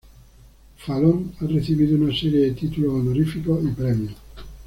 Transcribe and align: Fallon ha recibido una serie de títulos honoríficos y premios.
Fallon 0.77 1.35
ha 1.39 1.45
recibido 1.45 1.95
una 1.95 2.11
serie 2.11 2.39
de 2.39 2.53
títulos 2.53 2.91
honoríficos 2.91 3.63
y 3.63 3.67
premios. 3.67 4.15